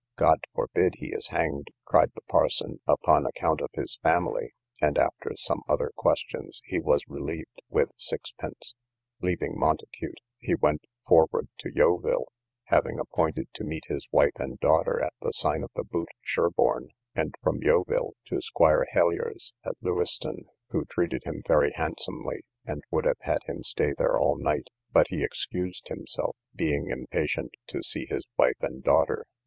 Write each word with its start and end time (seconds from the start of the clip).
God 0.15 0.39
forbid 0.55 0.95
he 0.97 1.09
is 1.13 1.27
hanged, 1.27 1.67
cried 1.85 2.11
the 2.15 2.23
parson, 2.27 2.79
upon 2.87 3.23
account 3.27 3.61
of 3.61 3.69
his 3.75 3.99
family; 4.01 4.51
and 4.81 4.97
after 4.97 5.33
some 5.35 5.61
other 5.69 5.91
questions, 5.95 6.59
he 6.65 6.79
was 6.79 7.07
relieved 7.07 7.61
with 7.69 7.89
sixpence. 7.97 8.73
Leaving 9.21 9.53
Montacute, 9.55 10.17
he 10.39 10.55
went 10.55 10.85
forward 11.07 11.49
to 11.59 11.71
Yeovil, 11.71 12.31
having 12.63 12.97
appointed 12.99 13.49
to 13.53 13.63
meet 13.63 13.85
his 13.89 14.07
wife 14.11 14.31
and 14.37 14.59
daughter 14.59 14.99
at 15.03 15.13
the 15.21 15.31
sign 15.31 15.61
of 15.63 15.69
the 15.75 15.83
Boot, 15.83 16.09
Sherborne, 16.23 16.89
and 17.13 17.35
from 17.43 17.61
Yeovil 17.61 18.15
to 18.25 18.41
Squire 18.41 18.87
Hellier's, 18.91 19.53
at 19.63 19.75
Leweston, 19.83 20.47
who 20.69 20.83
treated 20.85 21.25
him 21.25 21.43
very 21.47 21.73
handsomely, 21.75 22.41
and 22.65 22.81
would 22.89 23.05
have 23.05 23.19
had 23.21 23.43
him 23.45 23.61
stay 23.61 23.93
there 23.95 24.17
all 24.19 24.35
night, 24.39 24.69
but 24.91 25.09
he 25.09 25.23
excused 25.23 25.89
himself, 25.89 26.35
being 26.55 26.87
impatient 26.89 27.51
to 27.67 27.83
see 27.83 28.07
his 28.09 28.27
wife 28.35 28.57
and 28.61 28.81
daughter. 28.83 29.27